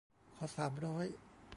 [0.37, 1.05] ขอสามร้อย